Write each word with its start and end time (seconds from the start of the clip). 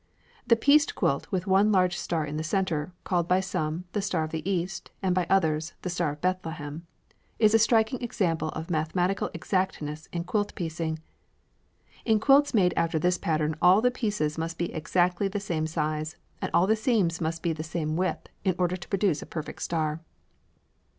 The 0.47 0.55
pieced 0.55 0.95
quilt 0.95 1.27
with 1.31 1.45
one 1.45 1.71
large 1.71 1.95
star 1.95 2.25
in 2.25 2.37
the 2.37 2.43
centre, 2.43 2.91
called 3.03 3.27
by 3.27 3.39
some 3.39 3.83
"The 3.91 4.01
Star 4.01 4.23
of 4.23 4.31
the 4.31 4.49
East" 4.49 4.89
and 5.03 5.13
by 5.13 5.27
others 5.29 5.73
"The 5.83 5.91
Star 5.91 6.13
of 6.13 6.21
Bethlehem," 6.21 6.87
is 7.37 7.53
a 7.53 7.59
striking 7.59 8.01
example 8.01 8.49
of 8.49 8.71
mathematical 8.71 9.29
exactness 9.35 10.07
in 10.11 10.23
quilt 10.23 10.55
piecing. 10.55 10.97
In 12.03 12.19
quilts 12.19 12.51
made 12.55 12.73
after 12.75 12.97
this 12.97 13.19
pattern 13.19 13.55
all 13.61 13.79
the 13.79 13.91
pieces 13.91 14.39
must 14.39 14.57
be 14.57 14.73
exactly 14.73 15.27
the 15.27 15.39
same 15.39 15.67
size 15.67 16.15
and 16.41 16.49
all 16.51 16.65
the 16.65 16.75
seams 16.75 17.21
must 17.21 17.43
be 17.43 17.53
the 17.53 17.61
same 17.61 17.95
width 17.95 18.25
in 18.43 18.55
order 18.57 18.75
to 18.77 18.87
produce 18.89 19.21
a 19.21 19.27
perfect 19.27 19.61
star. 19.61 20.01